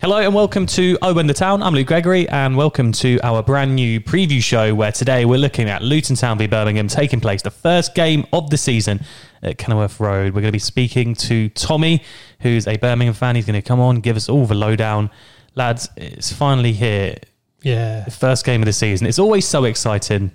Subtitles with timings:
[0.00, 1.62] Hello and welcome to Owen the Town.
[1.62, 5.68] I'm Luke Gregory and welcome to our brand new preview show where today we're looking
[5.68, 9.04] at Luton Town v Birmingham taking place, the first game of the season
[9.42, 10.32] at Kenilworth Road.
[10.32, 12.02] We're going to be speaking to Tommy,
[12.40, 13.36] who's a Birmingham fan.
[13.36, 15.10] He's going to come on, give us all the lowdown.
[15.54, 17.16] Lads, it's finally here.
[17.60, 18.04] Yeah.
[18.04, 19.06] The first game of the season.
[19.06, 20.30] It's always so exciting.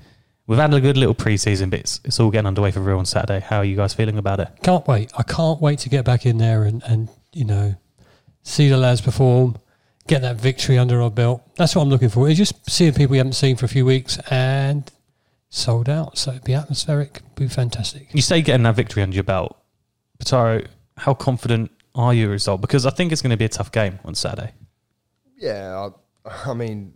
[0.46, 3.06] We've had a good little pre-season, but it's, it's all getting underway for real on
[3.08, 3.40] Saturday.
[3.40, 4.48] How are you guys feeling about it?
[4.62, 5.12] Can't wait.
[5.18, 7.76] I can't wait to get back in there and, and you know,
[8.46, 9.58] see the lads perform,
[10.08, 11.42] get that victory under our belt.
[11.58, 12.30] That's what I'm looking for.
[12.30, 14.90] It's just seeing people we haven't seen for a few weeks and
[15.50, 16.18] sold out.
[16.18, 18.08] So it'd be atmospheric, be fantastic.
[18.14, 19.58] You say getting that victory under your belt.
[20.20, 20.68] Pataro,
[20.98, 22.62] how confident are you result?
[22.62, 24.54] Because I think it's going to be a tough game on Saturday.
[25.38, 25.90] Yeah,
[26.26, 26.94] I, I mean,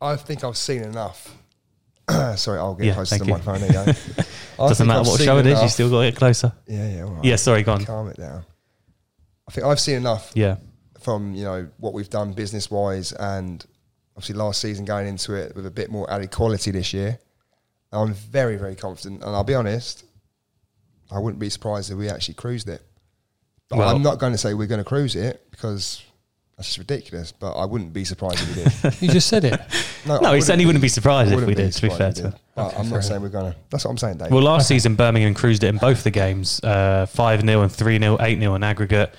[0.00, 1.36] I think I've seen enough.
[2.36, 3.32] Sorry, I'll get Yeah, closer to thank the you.
[3.32, 3.60] microphone.
[3.68, 3.92] There you
[4.56, 4.68] go.
[4.68, 6.52] Doesn't matter I've what seen show it is, you enough- still got to get closer.
[6.66, 7.02] Yeah, yeah.
[7.02, 7.24] All right.
[7.24, 7.84] Yeah, sorry, go on.
[7.84, 8.44] Calm it down.
[9.52, 10.56] I think I've seen enough Yeah.
[11.00, 13.62] from you know what we've done business wise, and
[14.16, 17.18] obviously last season going into it with a bit more added quality this year.
[17.92, 20.04] I'm very, very confident, and I'll be honest.
[21.10, 22.80] I wouldn't be surprised if we actually cruised it.
[23.68, 26.00] But Well- I'm not going to say we're going to cruise it because
[26.56, 27.32] that's just ridiculous.
[27.32, 29.02] But I wouldn't be surprised if we did.
[29.02, 29.60] You just said it.
[30.06, 32.22] No, No, he said he wouldn't be surprised if we did, to be fair to
[32.22, 32.34] him.
[32.56, 33.58] But Okay, I'm fair not saying we're going to.
[33.70, 34.30] That's what I'm saying, Dave.
[34.32, 37.98] Well, last season, Birmingham cruised it in both the games uh, 5 0 and 3
[37.98, 39.14] 0, 8 0 in aggregate.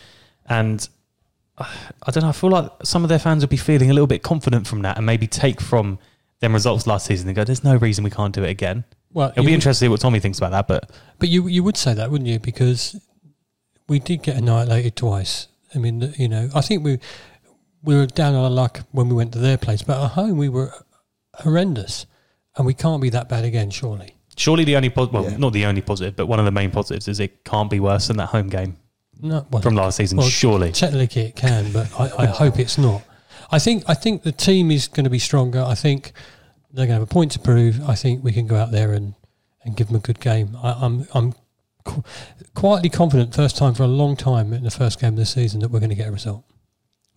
[0.48, 0.88] And
[1.58, 1.66] uh,
[2.08, 4.08] I don't know, I feel like some of their fans would be feeling a little
[4.08, 6.00] bit confident from that and maybe take from
[6.40, 8.84] them results last season and go, there's no reason we can't do it again.
[9.14, 10.68] Well, It'll be would- interesting to see what Tommy thinks about that.
[10.68, 12.40] But But you you would say that, wouldn't you?
[12.40, 13.00] Because
[13.88, 15.48] we did get annihilated twice.
[15.76, 17.00] I mean, you know, I think we
[17.84, 20.38] we were down on our luck when we went to their place, but at home
[20.38, 20.74] we were
[21.40, 22.06] horrendous,
[22.58, 24.16] and we can't be that bad again, surely.
[24.38, 25.38] surely the only, po- well, Yeah.
[25.38, 28.08] not the only positive, but one of the main positives is it can't be worse
[28.08, 28.78] than that home game
[29.24, 30.74] No, well, from last season, well, surely.
[30.74, 33.02] Technically, it can, but I, I hope it's not.
[33.52, 35.64] I think I think the team is going to be stronger.
[35.64, 36.12] I think
[36.72, 37.88] they're going to have a point to prove.
[37.88, 39.14] I think we can go out there and,
[39.64, 40.58] and give them a good game.
[40.62, 41.34] I, I'm I'm
[41.86, 42.04] qu-
[42.54, 45.62] quietly confident, first time for a long time in the first game of the season,
[45.62, 46.44] that we're going to get a result.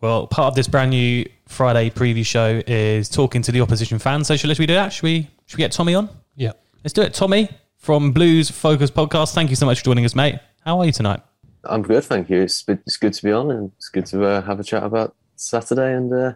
[0.01, 4.29] Well, part of this brand new Friday preview show is talking to the opposition fans.
[4.29, 4.93] So, should we do that?
[4.93, 6.09] Should we, should we get Tommy on?
[6.37, 6.53] Yeah.
[6.85, 7.15] Let's do it.
[7.15, 7.49] Tommy
[7.79, 9.35] from Blues Focus Podcast.
[9.35, 10.39] Thank you so much for joining us, mate.
[10.65, 11.21] How are you tonight?
[11.69, 12.43] I'm good, thank you.
[12.43, 15.15] It's, it's good to be on, and it's good to uh, have a chat about
[15.37, 16.33] Saturday and uh,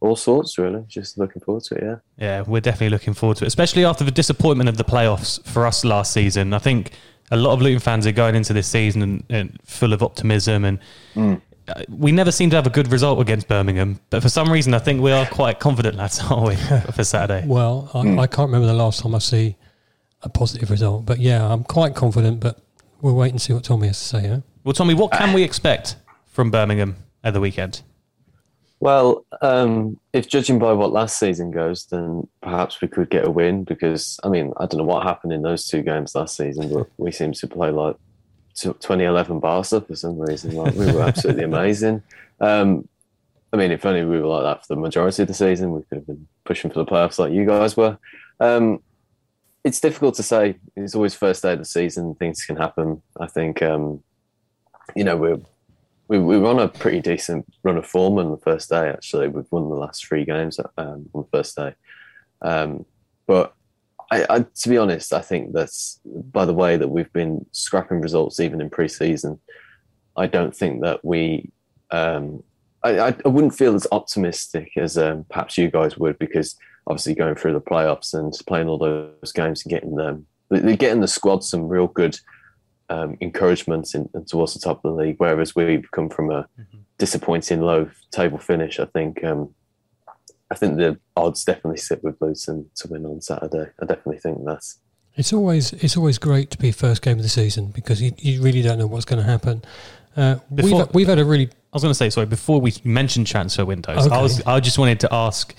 [0.00, 0.58] all sorts.
[0.58, 1.82] Really, just looking forward to it.
[1.82, 1.96] Yeah.
[2.18, 5.66] Yeah, we're definitely looking forward to it, especially after the disappointment of the playoffs for
[5.66, 6.52] us last season.
[6.52, 6.92] I think
[7.30, 10.64] a lot of Luton fans are going into this season and, and full of optimism,
[10.64, 10.78] and
[11.68, 14.00] uh, we never seem to have a good result against Birmingham.
[14.10, 16.56] But for some reason, I think we are quite confident, lads, aren't we,
[16.92, 17.46] for Saturday?
[17.46, 19.56] Well, I, I can't remember the last time I see
[20.22, 22.40] a positive result, but yeah, I'm quite confident.
[22.40, 22.58] But
[23.00, 24.28] we'll wait and see what Tommy has to say.
[24.28, 24.40] Huh?
[24.64, 25.96] Well, Tommy, what can we expect
[26.26, 27.82] from Birmingham at the weekend?
[28.82, 33.30] Well, um, if judging by what last season goes, then perhaps we could get a
[33.30, 36.72] win because I mean I don't know what happened in those two games last season,
[36.72, 37.94] but we seem to play like
[38.56, 40.54] 2011 Barca for some reason.
[40.56, 42.02] Like we were absolutely amazing.
[42.40, 42.88] Um,
[43.52, 45.82] I mean, if only we were like that for the majority of the season, we
[45.82, 47.98] could have been pushing for the playoffs like you guys were.
[48.40, 48.82] Um,
[49.62, 50.56] it's difficult to say.
[50.74, 52.16] It's always first day of the season.
[52.16, 53.00] Things can happen.
[53.20, 54.02] I think um,
[54.94, 55.40] you know we're
[56.08, 58.88] we, we were on a pretty decent run of form on the first day.
[58.88, 61.74] Actually, we've won the last three games um, on the first day.
[62.42, 62.84] Um,
[63.26, 63.54] but
[64.10, 68.02] I, I, to be honest, I think that's by the way that we've been scrapping
[68.02, 69.40] results even in pre-season.
[70.16, 71.50] I don't think that we.
[71.90, 72.42] Um,
[72.84, 76.56] I, I, wouldn't feel as optimistic as um, perhaps you guys would because
[76.88, 81.06] obviously going through the playoffs and playing all those games and getting them, getting the
[81.06, 82.18] squad some real good
[82.92, 85.16] um, encouragement in, in towards the top of the league.
[85.18, 86.46] Whereas we've come from a
[86.98, 88.78] disappointing low table finish.
[88.78, 89.54] I think um,
[90.50, 93.70] I think the odds definitely sit with Luton to win on Saturday.
[93.80, 94.78] I definitely think that's
[95.16, 98.42] It's always it's always great to be first game of the season because you, you
[98.42, 99.62] really don't know what's going to happen.
[100.16, 102.74] Uh, Before- we've we've had a really I was going to say, sorry, before we
[102.84, 104.14] mention transfer windows, Okay.
[104.14, 105.54] I was I just wanted to ask: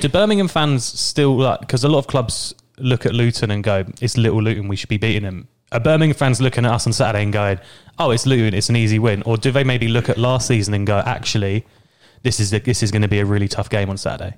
[0.00, 1.60] Do Birmingham fans still like?
[1.60, 4.88] Because a lot of clubs look at Luton and go, "It's Little Luton, we should
[4.88, 7.58] be beating them." Are Birmingham fans looking at us on Saturday and going,
[7.98, 10.74] "Oh, it's Luton, it's an easy win," or do they maybe look at last season
[10.74, 11.64] and go, "Actually,
[12.22, 14.36] this is this is going to be a really tough game on Saturday"?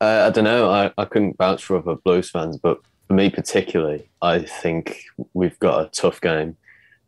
[0.00, 0.70] Uh, I don't know.
[0.70, 5.02] I, I couldn't vouch for other Blues fans, but for me particularly, I think
[5.34, 6.56] we've got a tough game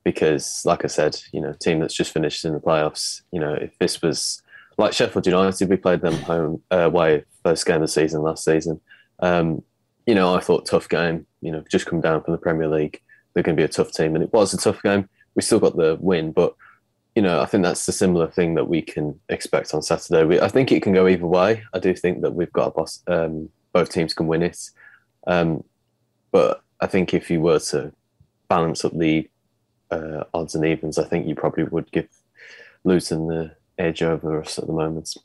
[0.03, 3.23] because, like I said, you know, team that's just finished in the playoffs.
[3.31, 4.43] You know, if this was
[4.77, 8.45] like Sheffield United, we played them home uh, away first game of the season last
[8.45, 8.81] season.
[9.21, 9.63] Um,
[10.07, 11.27] you know, I thought tough game.
[11.43, 13.01] You know, just come down from the Premier League,
[13.33, 15.09] they're going to be a tough team, and it was a tough game.
[15.35, 16.55] We still got the win, but
[17.15, 20.25] you know, I think that's the similar thing that we can expect on Saturday.
[20.25, 21.65] We, I think it can go either way.
[21.75, 23.03] I do think that we've got a boss.
[23.07, 24.59] Um, both teams can win it,
[25.27, 25.65] um,
[26.31, 27.93] but I think if you were to
[28.49, 29.29] balance up the
[29.91, 32.09] uh, odds and evens, I think you probably would give
[32.85, 35.17] Luton the edge over us at the moment.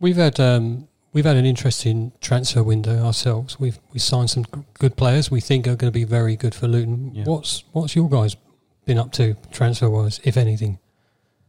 [0.00, 3.58] We've had um, we've had an interesting transfer window ourselves.
[3.60, 4.44] We've we signed some
[4.74, 7.14] good players we think are going to be very good for Luton.
[7.14, 7.24] Yeah.
[7.24, 8.36] What's what's your guys
[8.84, 10.78] been up to transfer wise, if anything?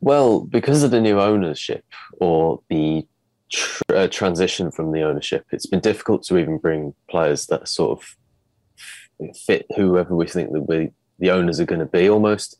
[0.01, 1.85] Well, because of the new ownership
[2.19, 3.07] or the
[3.49, 7.99] tr- uh, transition from the ownership, it's been difficult to even bring players that sort
[7.99, 12.09] of fit whoever we think that we, the owners are going to be.
[12.09, 12.57] Almost,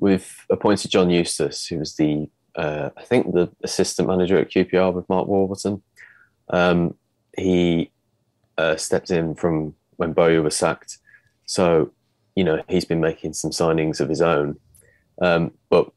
[0.00, 4.92] we've appointed John Eustace, who was the uh, I think the assistant manager at QPR
[4.92, 5.82] with Mark Warburton.
[6.50, 6.94] Um,
[7.36, 7.90] he
[8.58, 10.98] uh, stepped in from when Bowyer was sacked,
[11.46, 11.92] so
[12.34, 14.58] you know he's been making some signings of his own,
[15.20, 15.90] um, but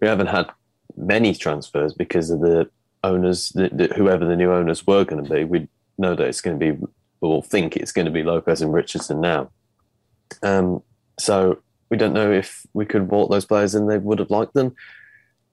[0.00, 0.50] we haven't had
[0.96, 2.68] many transfers because of the
[3.04, 5.44] owners, the, the, whoever the new owners were going to be.
[5.44, 6.86] We know that it's going to be,
[7.20, 9.50] or think it's going to be Lopez and Richardson now.
[10.42, 10.82] Um,
[11.18, 11.58] so
[11.90, 14.74] we don't know if we could bought those players and they would have liked them.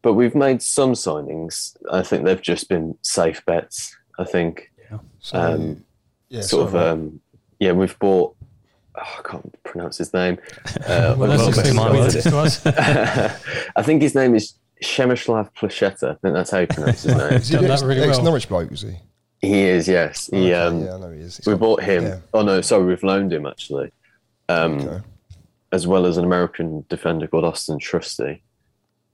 [0.02, 1.76] But we've made some signings.
[1.92, 3.96] I think they've just been safe bets.
[4.20, 4.72] I think
[5.20, 5.84] So, Um,
[6.30, 7.20] yeah, sort sorry, of, um,
[7.60, 8.36] yeah, we've bought.
[8.98, 10.38] Oh, I can't pronounce his name.
[10.88, 12.66] Uh, Well, that's that's just just to us.
[13.76, 14.54] I think his name is
[14.84, 16.12] Przemyslaw Placheta.
[16.12, 17.34] I think that's how you pronounce his name.
[17.34, 18.26] Is he done that really ex well.
[18.26, 18.70] Norwich bloke?
[18.72, 18.96] Was he?
[19.42, 20.28] He is, yes.
[20.28, 21.38] He, Okay, um, yeah, I know he is.
[21.38, 22.04] He's we got- bought him.
[22.04, 23.92] yeah, Oh no, sorry, we've loaned him actually,
[24.50, 25.02] um, okay.
[25.72, 28.42] as well as an American defender called Austin Trusty,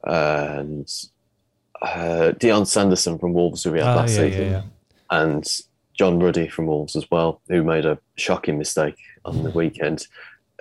[0.04, 0.88] and
[1.82, 4.62] uh, Dion Sanderson from Wolves who we had Oh, last yeah, season, yeah, yeah.
[5.12, 5.46] And
[5.94, 10.08] John Ruddy from Wolves as well, who made a shocking mistake on the weekend.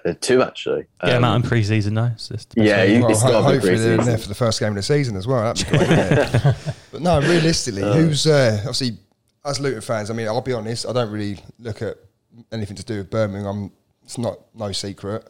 [0.05, 0.87] Uh, two actually.
[1.05, 2.06] Get him Um, out in pre-season now.
[2.14, 4.35] It's just Yeah, you- Well, it's ho- got to hopefully they're in there for the
[4.35, 5.43] first game of the season as well.
[5.43, 6.55] That'd be great.
[6.93, 8.97] but no, realistically, who's uh, obviously
[9.44, 10.11] as Luton fans?
[10.11, 10.87] I mean, I'll be honest.
[10.87, 11.97] I don't really look at
[12.50, 13.73] anything to do with Birmingham.
[14.05, 15.29] It's not no secret.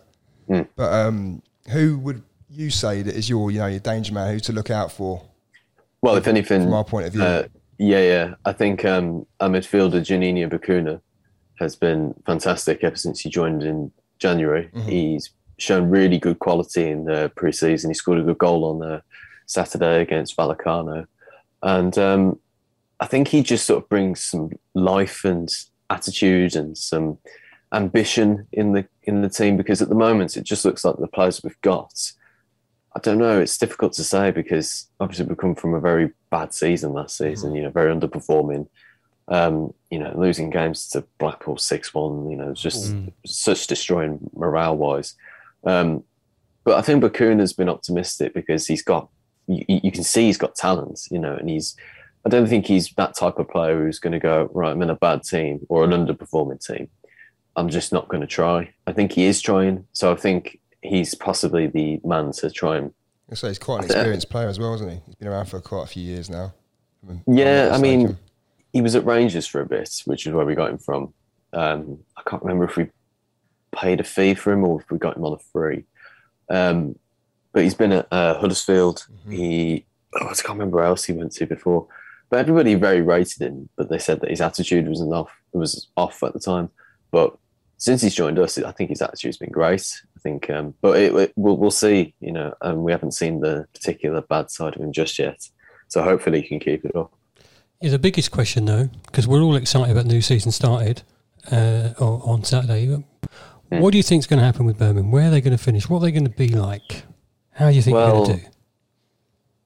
[0.48, 0.68] Mm.
[0.76, 4.32] But um, who would you say that is your, you know, your danger man?
[4.32, 5.22] Who to look out for?
[6.00, 7.44] Well, if anything, From our point of view.
[7.82, 8.34] Yeah, yeah.
[8.44, 11.00] I think um, our midfielder Juninho Bacuna
[11.58, 14.68] has been fantastic ever since he joined in January.
[14.74, 14.82] Mhm.
[14.84, 17.88] He's shown really good quality in the pre-season.
[17.88, 19.00] He scored a good goal on uh,
[19.46, 21.06] Saturday against Vallecano,
[21.62, 22.38] and um,
[23.00, 25.48] I think he just sort of brings some life and
[25.88, 27.16] attitude and some
[27.72, 31.06] ambition in the in the team because at the moment it just looks like the
[31.06, 32.12] players we've got
[32.94, 33.40] I don't know.
[33.40, 37.54] It's difficult to say because obviously we come from a very bad season last season.
[37.54, 38.68] You know, very underperforming.
[39.28, 42.30] Um, you know, losing games to Blackpool six one.
[42.30, 43.12] You know, it's just Mm.
[43.26, 45.14] such destroying morale wise.
[45.64, 46.02] Um,
[46.64, 49.08] but I think Bakun has been optimistic because he's got.
[49.46, 51.00] You, you can see he's got talent.
[51.10, 51.76] You know, and he's.
[52.26, 54.72] I don't think he's that type of player who's going to go right.
[54.72, 56.88] I'm in a bad team or an underperforming team.
[57.56, 58.72] I'm just not going to try.
[58.86, 59.86] I think he is trying.
[59.92, 62.92] So I think he's possibly the man to try and
[63.30, 65.00] I say he's quite an experienced player as well, isn't he?
[65.06, 66.52] He's been around for quite a few years now.
[67.08, 68.18] I'm Yeah, I mean, mistaken.
[68.72, 71.12] he was at Rangers for a bit, which is where we got him from.
[71.52, 72.88] Um, I can't remember if we
[73.72, 75.84] paid a fee for him or if we got him on a free.
[76.48, 76.98] Um,
[77.52, 79.06] but he's been at uh, Huddersfield.
[79.26, 79.32] Mhm.
[79.32, 79.86] He,
[80.20, 81.86] oh, I can't remember where else he went to before.
[82.30, 85.30] But everybody very rated him, but they said that his attitude was enough.
[85.52, 86.70] It was off at the time.
[87.10, 87.36] But
[87.80, 90.02] since he's joined us, I think his attitude's been great.
[90.16, 92.14] I think, um, but it, it, we'll, we'll see.
[92.20, 95.48] You know, um, we haven't seen the particular bad side of him just yet.
[95.88, 97.10] So hopefully he can keep it up.
[97.80, 101.02] Yeah, the biggest question though, because we're all excited about the new season started
[101.50, 102.86] uh, on Saturday.
[102.86, 103.02] Hmm.
[103.80, 105.10] What do you think is going to happen with Birmingham?
[105.10, 105.88] Where are they going to finish?
[105.88, 107.04] What are they going to be like?
[107.52, 108.48] How do you think they're going to do?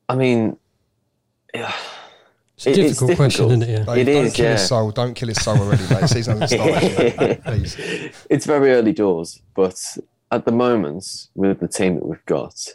[0.09, 0.57] I mean,
[1.53, 1.75] yeah,
[2.67, 3.69] It's a it- it's difficult question, difficult.
[3.69, 3.87] isn't it?
[3.89, 3.95] Yeah.
[3.95, 4.91] Dave, it don't is, kill his soul.
[4.91, 6.09] Don't kill his soul already, mate.
[6.09, 7.45] Season hasn't started yet.
[7.45, 7.77] Please.
[8.31, 9.97] it's very early doors, but
[10.31, 12.69] at the moment, with the team that we've got,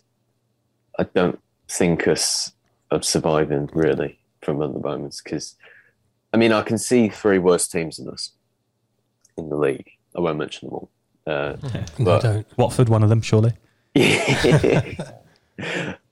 [0.98, 2.54] I don't think us
[2.92, 5.56] of surviving really from other moments because,
[6.34, 8.32] I mean, I can see three worse teams than us
[9.38, 9.90] in the league.
[10.16, 10.90] I won't mention them all.
[11.28, 11.56] Uh,
[12.00, 12.48] No, but- don't.
[12.58, 13.54] Watford, one of them, surely.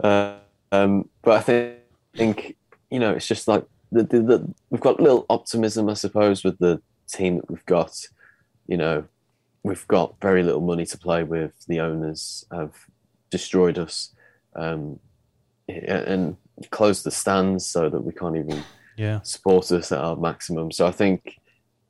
[0.04, 0.34] uh,
[0.72, 1.76] um, but I think,
[2.16, 2.57] think
[2.90, 6.44] you know it's just like the, the, the, we've got a little optimism, I suppose,
[6.44, 7.94] with the team that we've got.
[8.68, 9.06] You know,
[9.64, 11.54] we've got very little money to play with.
[11.68, 12.74] The owners have
[13.30, 14.14] destroyed us
[14.56, 15.00] um,
[15.70, 16.36] and
[16.72, 18.64] closed the stands so that we can't even
[18.98, 19.22] Yeah.
[19.22, 20.72] support us at our maximum.
[20.72, 21.38] So I think,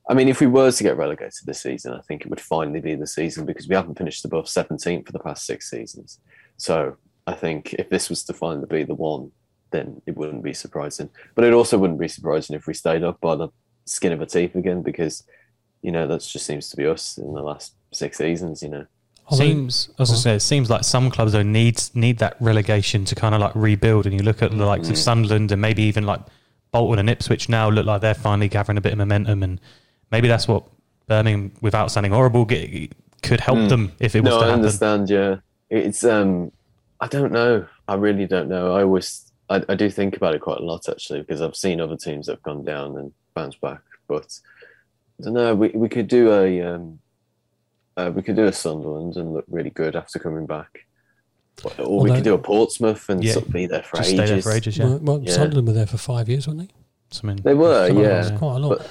[0.09, 2.79] I mean, if we were to get relegated this season, I think it would finally
[2.79, 6.19] be the season because we haven't finished above 17 for the past six seasons.
[6.57, 9.31] So I think if this was to finally be the one,
[9.71, 11.09] then it wouldn't be surprising.
[11.35, 13.49] But it also wouldn't be surprising if we stayed up by the
[13.85, 15.23] skin of our teeth again, because
[15.81, 18.63] you know that just seems to be us in the last six seasons.
[18.63, 18.85] You know,
[19.27, 22.17] Although- Seems, I was going to say, it seems like some clubs though need need
[22.19, 24.05] that relegation to kind of like rebuild.
[24.05, 26.21] And you look at the likes of Sunderland and maybe even like
[26.71, 29.59] Bolton and Ipswich now look like they're finally gathering a bit of momentum, and
[30.11, 30.63] maybe that's what
[31.07, 32.93] Birmingham, without sounding horrible, get,
[33.23, 34.59] could help them if it was no, to I happen.
[34.59, 35.09] understand.
[35.09, 35.35] Yeah,
[35.69, 36.51] it's um,
[36.99, 37.65] I don't know.
[37.87, 38.75] I really don't know.
[38.75, 41.79] I always, I, I do think about it quite a lot actually because I've seen
[41.79, 43.81] other teams that have gone down and bounced back.
[44.07, 44.37] But
[45.19, 45.55] I don't know.
[45.55, 46.99] We we could do a um,
[47.95, 50.85] uh, we could do a Sunderland and look really good after coming back,
[51.63, 53.33] or, or we Although- could do a Portsmouth and Yeah.
[53.33, 54.19] sort of be there for Just ages.
[54.25, 54.77] stay there for ages.
[54.77, 55.31] Yeah, Well, well, Yeah.
[55.33, 56.67] Sunderland were there for five years, weren't they?
[57.09, 57.37] Something.
[57.37, 58.37] They were, Something yeah, that.
[58.37, 58.77] quite a lot.
[58.79, 58.89] But-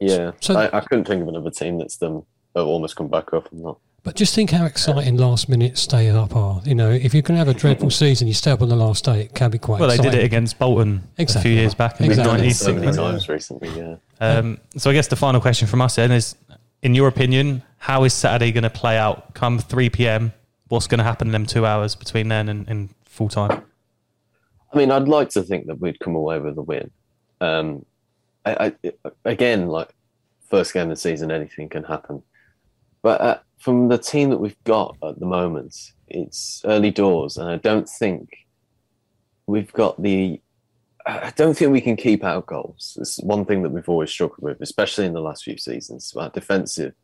[0.00, 0.32] yeah.
[0.40, 2.24] So- I, I couldn't think of another team that's them
[2.54, 3.50] have almost come back up.
[3.50, 3.78] I'm not.
[4.04, 6.60] But just think how exciting last minute stay up are.
[6.64, 9.04] You know, if you can have a dreadful season, you stay up on the last
[9.04, 11.38] day, it can be quite Well, they did it against Bolton Exactly.
[11.38, 12.30] a few years back in We've the Exactly.
[12.32, 12.58] done it nineties.
[12.58, 13.68] so many times recently.
[13.80, 13.96] Yeah.
[14.20, 16.34] Um, so I guess the final question from us then is,
[16.82, 19.34] in your opinion, how is Saturday going to play out?
[19.34, 20.32] Come 3 p.m.,
[20.66, 23.62] what's going to happen in them two hours between then and, and full time?
[24.72, 26.90] I mean, I'd like to think that we'd come away with a win.
[27.40, 27.84] Um,
[28.44, 29.94] I, I, again, like
[30.50, 32.22] first game of the season, anything can happen.
[33.02, 35.76] But uh, from the team that we've got at the moment,
[36.08, 38.28] it's early doors, and I don't think
[39.46, 40.40] we've got the.
[41.06, 42.96] I don't think we can keep out goals.
[43.00, 46.12] It's one thing that we've always struggled with, especially in the last few seasons.
[46.16, 46.94] Our defensive,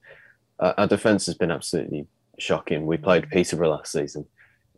[0.60, 2.06] uh, our defense has been absolutely
[2.38, 2.86] shocking.
[2.86, 4.24] We played Peterborough last season.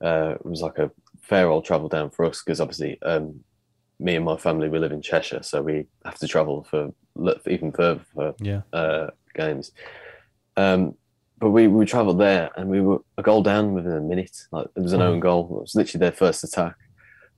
[0.03, 3.41] Uh, it was like a fair old travel down for us because obviously um,
[3.99, 6.91] me and my family we live in Cheshire, so we have to travel for
[7.47, 8.63] even further for Yeah.
[8.73, 9.73] uh, games.
[10.57, 10.95] Um,
[11.41, 14.37] but we, we travelled there and we were a goal down within a minute.
[14.53, 15.45] Like it was an own goal.
[15.45, 16.77] It was literally their first attack.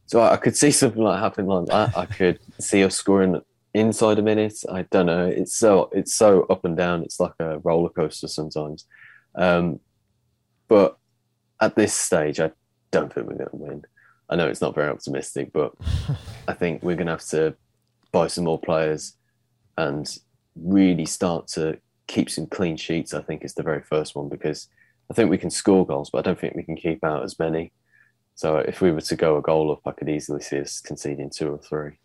[0.07, 1.97] So I, I could see something like happening like that.
[1.97, 3.41] I could see us scoring
[3.75, 4.59] inside a minute.
[4.71, 5.27] I don't know.
[5.27, 7.05] It's so it's so up and down.
[7.05, 8.87] It's like a roller coaster sometimes.
[9.37, 9.79] Um,
[10.69, 10.99] but
[11.61, 12.51] at this stage, I
[12.91, 13.85] don't think we're going to win.
[14.29, 15.75] I know it's not very optimistic, but
[16.49, 17.55] I think we're going to have to
[18.11, 19.17] buy some more players
[19.79, 20.19] and
[20.57, 23.15] really start to keep some clean sheets.
[23.15, 24.69] I think is the very first one because
[25.11, 27.39] I think we can score goals, but I don't think we can keep out as
[27.39, 27.73] many.
[28.35, 31.31] So if we were to go a goal up, I could easily see us conceding
[31.31, 31.99] two or three.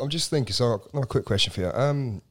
[0.00, 0.52] I'm, just thinking.
[0.52, 1.70] So, another quick question for you.
[1.72, 2.22] Um,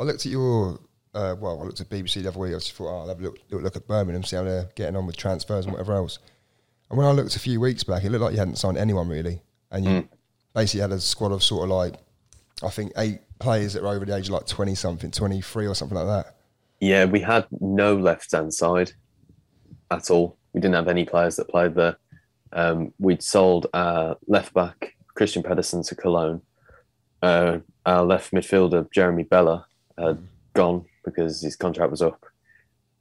[0.00, 0.80] I looked at your.
[1.14, 2.52] Uh, well, I looked at BBC the other week.
[2.52, 4.68] I just thought, oh, I'll have a look, look, look at Birmingham, see how they're
[4.74, 6.18] getting on with transfers and whatever else.
[6.90, 9.08] And when I looked a few weeks back, it looked like you hadn't signed anyone
[9.08, 10.08] really, and you
[10.54, 11.94] basically had a squad of sort of like,
[12.62, 15.66] I think eight players that were over the age of like twenty something, twenty three
[15.66, 16.35] or something like that.
[16.80, 18.92] Yeah, we had no left hand side
[19.90, 20.36] at all.
[20.52, 21.96] We didn't have any players that played there.
[22.52, 26.42] Um, we'd sold our left back Kristian Pedersen to Cologne.
[27.22, 29.66] Uh, our left midfielder Jeremie Bela
[29.98, 30.18] had
[30.54, 32.24] gone because his contract was up,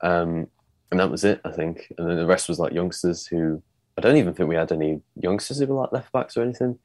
[0.02, 0.48] um,
[0.92, 1.42] and that was it.
[1.44, 3.62] I think, and then the rest was like youngsters who
[3.98, 6.78] I don't even think we had any youngsters who were like left backs or anything.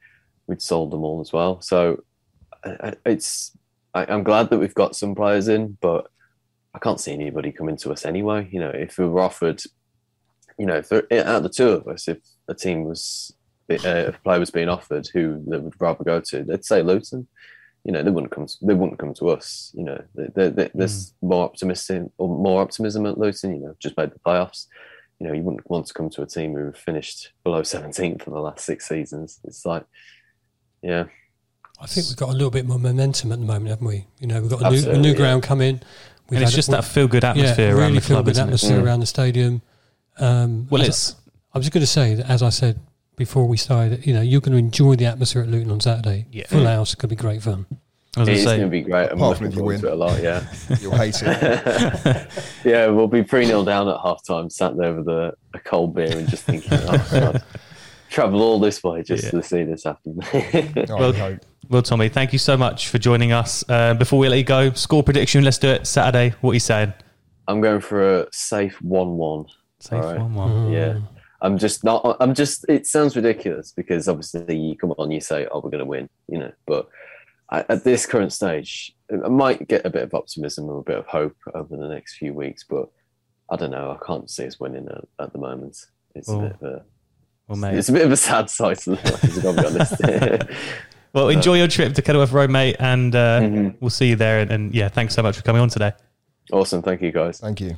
[0.47, 1.61] We'd sold them all as well.
[1.61, 2.03] So
[3.05, 3.51] it's
[3.93, 6.07] I, I'm glad that we've got some players in, but
[6.73, 8.47] I can't see anybody coming to us anyway.
[8.51, 9.61] You know, if we were offered,
[10.57, 13.33] you know, if out of the two of us, if a team was,
[13.69, 16.81] uh, if a player was being offered who they would rather go to, they'd say
[16.81, 17.27] Luton.
[17.83, 18.45] You know, they wouldn't come.
[18.45, 19.71] To, they wouldn't come to us.
[19.73, 23.55] You know, they, they, they, there's more optimism or more optimism at Luton.
[23.55, 24.67] You know, just made the playoffs.
[25.19, 28.29] You know, you wouldn't want to come to a team who finished below 17th for
[28.29, 29.39] the last six seasons.
[29.43, 29.85] It's like,
[30.81, 31.05] yeah,
[31.81, 34.05] I think we've got a little bit more momentum at the moment, haven't we?
[34.19, 35.15] You know, we've got a new, a new yeah.
[35.15, 35.81] ground come in.
[36.31, 38.25] We've and it's had- just that feel good atmosphere yeah, around really the feel club,
[38.25, 38.47] good isn't it?
[38.47, 38.83] atmosphere Mm.
[38.85, 39.61] around the stadium.
[40.17, 41.15] Um, Well, as I- it's
[41.53, 42.79] I was just going to say that, as I said
[43.17, 46.25] before we started, you know, you're going to enjoy the atmosphere at Luton on Saturday.
[46.31, 46.47] Yeah.
[46.47, 47.65] Full house, it's going to be great fun.
[48.17, 49.09] I was it's going going to to be great.
[49.11, 49.81] I'm Apart from looking if you forward win.
[49.81, 50.23] to it a lot.
[50.23, 50.43] Yeah.
[50.81, 52.27] You'll hate it.
[52.65, 55.93] yeah, we'll be 3 0 down at half time, sat there with a, a cold
[55.95, 57.43] beer and just thinking, oh, God,
[58.11, 59.31] travel all this way just Yeah.
[59.31, 60.19] to see this happen.
[60.89, 61.39] Oh, Well- I
[61.69, 63.63] well, Tommy, thank you so much for joining us.
[63.69, 65.41] Uh, before we let you go, score prediction.
[65.45, 65.87] Let's do it.
[65.87, 66.35] Saturday.
[66.41, 66.93] What are you saying?
[67.47, 69.45] I'm going for a safe 1 1.
[69.79, 70.19] Safe All right.
[70.19, 70.71] one one.
[70.71, 70.99] Yeah.
[71.41, 75.47] I'm just not, I'm just, it sounds ridiculous because obviously you come on, you say,
[75.49, 76.89] oh, we're going to win, you know, but
[77.49, 80.97] I, at this current stage, I might get a bit of optimism or a bit
[80.97, 82.89] of hope over the next few weeks, but
[83.49, 83.91] I don't know.
[83.99, 85.77] I can't see us winning at, at the moment.
[86.15, 86.83] It's Oh, a bit of a,
[87.51, 87.77] Well, mate.
[87.77, 90.49] it's a bit of a sad sight to look at, I've got to be honest.
[91.13, 93.75] Well, enjoy your trip to Kenilworth Road, mate, and uh, Mhm.
[93.81, 94.39] we'll see you there.
[94.39, 95.91] And, and yeah, thanks so much for coming on today,
[96.53, 96.81] awesome.
[96.81, 97.37] Thank you, guys.
[97.41, 97.75] Thank you.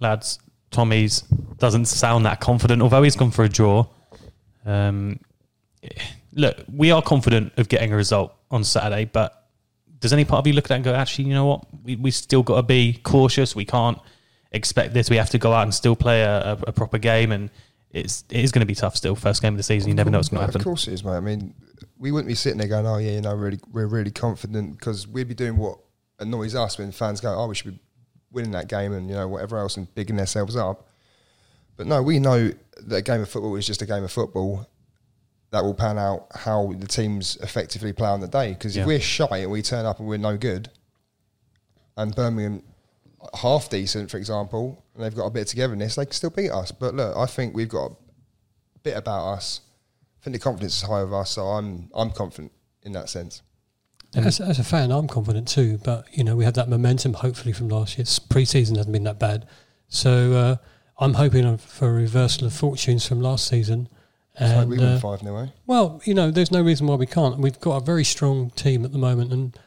[0.00, 0.38] lads.
[0.70, 1.20] Tommy's
[1.58, 3.84] doesn't sound that confident, although he's gone for a draw.
[4.64, 5.20] Um,
[6.32, 9.48] look, we are confident of getting a result on Saturday, but
[10.00, 11.66] does any part of you look at that and go, actually, you know what?
[11.84, 13.54] We we still got to be cautious.
[13.54, 13.98] We can't
[14.52, 15.10] expect this.
[15.10, 17.50] We have to go out and still play a, a, a proper game, and
[17.92, 19.14] it's it is going to be tough still.
[19.14, 20.60] First game of the season, you never know what's going to happen.
[20.60, 21.12] Of course it is, mate.
[21.12, 21.54] I mean,
[21.98, 25.06] we wouldn't be sitting there going, "Oh yeah, you know, really, we're really confident," because
[25.06, 25.78] we'd be doing what
[26.18, 27.80] annoys us when fans go, "Oh, we should be
[28.30, 30.88] winning that game," and you know, whatever else, and bigging themselves up.
[31.76, 32.50] But no, we know
[32.82, 34.66] that a game of football is just a game of football.
[35.50, 38.54] That will pan out how the teams effectively play on the day.
[38.54, 38.82] Because Yeah.
[38.82, 40.70] if we're shy and we turn up and we're no good,
[41.96, 42.62] and Birmingham
[43.34, 46.50] half decent, for example, and they've got a bit of togetherness, they can still beat
[46.50, 46.72] us.
[46.72, 49.60] But look, I think we've got a bit about us.
[50.20, 52.52] I think the confidence is high of us, so I'm I'm confident
[52.82, 53.42] in that sense.
[54.14, 55.78] As, as a fan, I'm confident too.
[55.82, 59.18] But you know, we had that momentum hopefully from last year's pre-season hasn't been that
[59.18, 59.46] bad,
[59.88, 60.56] so uh,
[60.98, 63.88] I'm hoping for a reversal of fortunes from last season.
[64.38, 65.46] So And we uh, win five 0 eh?
[65.66, 67.38] well, you know, there's no reason why we can't.
[67.38, 69.58] We've got a very strong team at the moment, and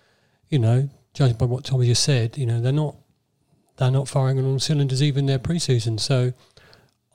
[0.50, 2.96] you know, judging by what Tommy just said, you know, they're not
[3.78, 5.98] they're not firing on all cylinders even their pre-season.
[5.98, 6.34] So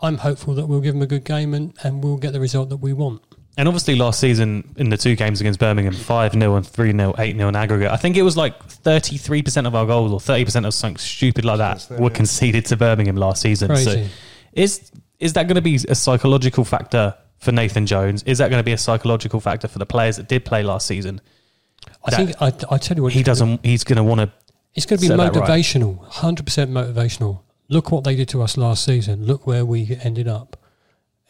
[0.02, 2.68] I'm hopeful that we'll give them a good game and, and we'll get the result
[2.70, 3.22] that we want.
[3.56, 7.14] And obviously, last season in the two games against Birmingham, 5 0 and 3 0,
[7.18, 7.90] 8 0 in aggregate.
[7.90, 11.58] I think it was like 33% of our goals or 30% of something stupid like
[11.58, 12.14] that Yes, were yeah.
[12.16, 13.74] conceded to Birmingham last season.
[13.76, 14.06] So
[14.52, 18.22] is, is that going to be a psychological factor for Nathan Jones?
[18.22, 20.86] Is that going to be a psychological factor for the players that did play last
[20.86, 21.20] season?
[22.04, 24.04] I That- think I, I tell you what, He it's gonna- doesn't, he's going to
[24.04, 24.32] want to.
[24.74, 25.32] It's going to be right.
[25.32, 27.40] motivational, hundred percent motivational.
[27.68, 29.26] Look what they did to us last season.
[29.26, 30.56] Look where we ended up.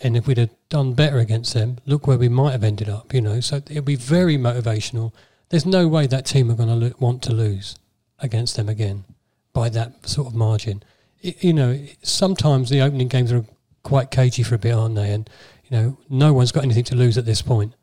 [0.03, 3.13] And if we'd have done better against them, look where we might have ended up.
[3.13, 5.13] You know, so it'll be very motivational.
[5.51, 7.77] There's no way that team are going to lo- want to lose
[8.19, 9.05] against them again
[9.53, 10.83] by that sort of margin.
[11.25, 13.45] I you know, sometimes the opening games are
[13.83, 15.13] quite cagey for a bit, aren't they?
[15.13, 15.29] And
[15.65, 17.75] you know, no one's got anything to lose at this point.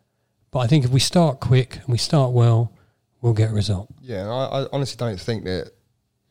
[0.51, 2.71] But I think if we start quick and we start well,
[3.27, 3.87] we'll get a result.
[4.01, 5.71] Yeah, I, I honestly don't think that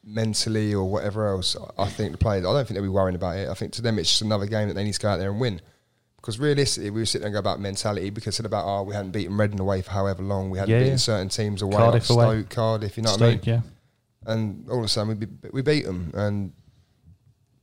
[0.04, 1.56] mentally or whatever else.
[1.78, 2.44] I- think the players.
[2.44, 3.48] I don't think they'll be worrying about it.
[3.48, 5.30] I think to them it's just another game that they need to go out there
[5.30, 5.60] and win.
[6.16, 8.94] Because realistically, we were sitting there and go about mentality because said about oh we
[8.94, 10.96] hadn't beaten Reading away for however long, we hadn't Yeah, beaten yeah.
[10.98, 12.42] certain teams away, Cardiff like away.
[12.44, 12.96] Cardiff.
[12.96, 13.40] You know what I mean?
[13.44, 13.60] Yeah.
[14.26, 16.10] and all of a sudden we be, we beat them.
[16.14, 16.52] And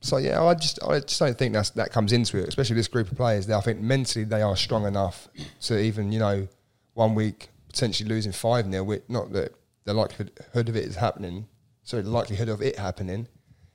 [0.00, 2.88] so yeah, I just I just don't think that's that comes into it, especially this
[2.88, 3.50] group of players.
[3.50, 5.28] I think mentally they are strong enough
[5.62, 6.48] to even you know
[6.94, 9.52] one week potentially losing five 0 Not that
[9.84, 11.46] the likelihood of it is happening.
[11.82, 13.26] So the likelihood of it happening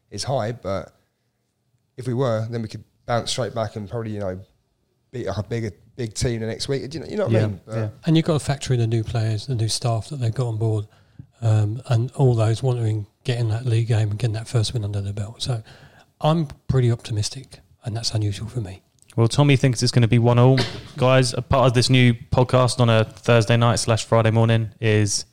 [0.09, 0.95] is high, but
[1.97, 4.39] if we were, then we could bounce straight back and probably you know
[5.11, 6.89] beat a bigger big team the next week.
[6.89, 7.61] Do you know, you know what Yeah, I mean?
[7.67, 7.89] Yeah.
[8.05, 10.47] And you've got to factor in the new players, the new staff that they've got
[10.47, 10.87] on board,
[11.41, 15.01] um, and all those wanting getting that league game and getting that first win under
[15.01, 15.41] their belt.
[15.41, 15.61] So
[16.21, 18.81] I'm pretty optimistic, and that's unusual for me.
[19.19, 20.57] Well, Tommy thinks it's going to be one all.
[20.95, 25.25] Guys, a part of this new podcast on a Thursday night slash Friday morning is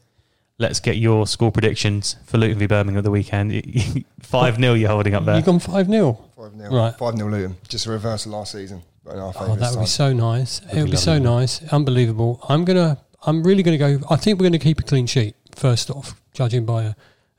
[0.59, 4.05] let's get your score predictions for Luton v Birmingham at the weekend.
[4.23, 5.37] 5 0 you're holding up there.
[5.37, 6.19] You've gone 5 0.
[6.37, 6.99] Five 0 Right.
[6.99, 8.83] Five 0 Luton, just a reversal last season.
[9.05, 10.63] but in our oh, favour Oh, that would be so nice.
[10.63, 11.63] It would be be so nice.
[11.73, 12.45] Unbelievable.
[12.49, 14.83] I'm going to, I'm really going to go, I think we're going to keep a
[14.83, 16.97] clean sheet, first off, judging by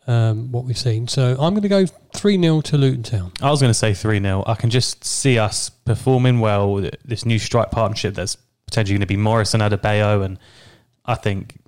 [0.08, 1.08] um, what we've seen.
[1.08, 3.32] So I'm going to go 3 0 to Luton Town.
[3.42, 4.44] I was going to say 3 0.
[4.48, 6.74] I can just see us performing well.
[6.74, 10.24] with This new strike partnership that's potentially going to be Morris and Adebayo.
[10.24, 10.40] And
[11.06, 11.60] I think,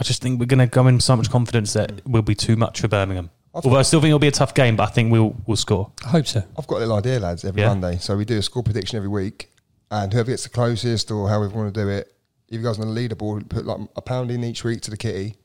[0.00, 2.56] I just think we're going to go in so much confidence that we'll be too
[2.56, 3.30] much for Birmingham.
[3.54, 5.56] I've Although I still think it'll be a tough game, but I think we'll, we'll
[5.56, 5.92] score.
[6.04, 6.42] I hope so.
[6.58, 7.68] I've got a little idea, lads, every Yeah.
[7.68, 7.98] Monday.
[7.98, 9.48] So we do a score prediction every week,
[9.92, 12.12] and whoever gets the closest or however we want to do it,
[12.48, 14.96] if you guys on the leaderboard, put like a pound in each week to the
[14.96, 15.36] kitty,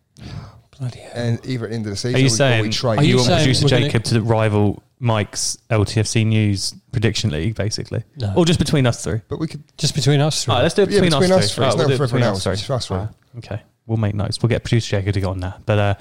[0.80, 1.12] Bloody hell.
[1.16, 3.00] and either at the end of the season Are you or saying we trade.
[3.00, 7.30] Are you you want saying producer we're gonna- Jacob to rival Mike's LTFC News prediction
[7.32, 8.04] league, basically?
[8.18, 8.34] No.
[8.36, 9.22] Or just between us three?
[9.28, 9.64] but we could.
[9.78, 10.52] Just between us three.
[10.54, 11.64] All right, let's do it Yeah, between, between us, us three.
[11.64, 11.66] three.
[11.68, 12.54] It's All not we'll do for everyone us else, three.
[12.54, 12.98] it's for us three.
[12.98, 14.42] All right, Okay, we'll make notes.
[14.42, 15.62] We'll get producer Jacob to get on that.
[15.66, 15.94] But uh,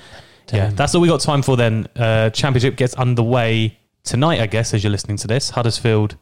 [0.52, 0.76] yeah, Damn.
[0.76, 1.86] that's all we got time for then.
[1.96, 5.50] Uh, Championship gets underway tonight, I guess, as you're listening to this.
[5.50, 6.16] Huddersfield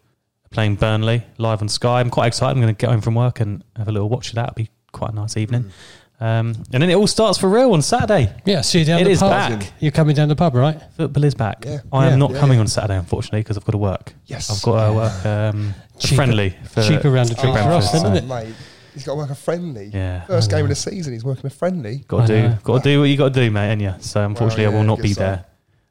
[0.50, 2.00] playing Burnley live on Sky.
[2.00, 2.52] I'm quite excited.
[2.56, 4.44] I'm going to get home from work and have a little watch of that.
[4.50, 5.70] It'll be quite a nice evening.
[6.18, 8.32] Um, and then it all starts for real on Saturday.
[8.46, 9.30] yeah, see you down It the is pub.
[9.60, 9.72] back.
[9.80, 10.80] You're coming down the pub, right?
[10.96, 11.64] Football is back.
[11.66, 11.80] Yeah.
[11.92, 12.16] I am Yeah.
[12.16, 12.60] not Yeah, coming yeah.
[12.62, 14.14] on Saturday, unfortunately, because I've got to work.
[14.24, 14.48] Yes.
[14.50, 16.56] I've got to work um, a Cheaper- friendly.
[16.70, 18.26] For, cheaper round the for trip for Brentford, us, then, so- isn't it?
[18.28, 18.54] Mate,
[18.94, 19.90] he's got to work a friendly.
[19.92, 20.24] Yeah.
[20.24, 20.64] First I game know.
[20.64, 21.98] of the season, he's working a friendly.
[22.08, 23.72] Got to I do, got to do what you got to do, mate.
[23.72, 25.24] And yeah, so unfortunately, I yeah, will not good be sign.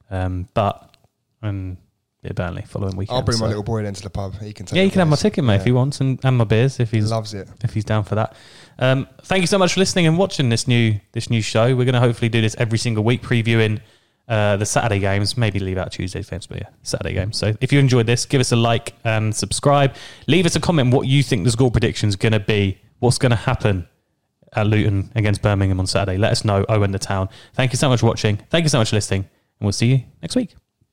[0.09, 0.21] there.
[0.23, 0.95] Um, but
[1.43, 1.77] um,
[2.23, 3.15] yeah, Burnley following weekend.
[3.17, 4.39] I'll bring my so- little boy then to the pub.
[4.41, 5.21] He can take Yeah, you the can have my place.
[5.21, 7.47] ticket, mate, if he wants, and, and my beers if He he's loves it.
[7.63, 8.35] if he's down for that.
[8.79, 11.75] Um, thank you so much for listening and watching this new this new show.
[11.75, 13.79] We're going to hopefully do this every single week, previewing
[14.27, 15.37] uh, the Saturday games.
[15.37, 17.37] Maybe leave out Tuesday's games, but yeah, Saturday games.
[17.37, 19.95] So if you enjoyed this, give us a like and subscribe.
[20.27, 22.79] Leave us a comment what you think the score prediction is going to be.
[22.99, 23.87] What's going to happen
[24.53, 26.17] at Luton against Birmingham on Saturday?
[26.17, 26.65] Let us know.
[26.69, 27.29] Owen the Town.
[27.53, 28.37] Thank you so much for watching.
[28.49, 30.55] Thank you so much for listening, and we'll see you next week.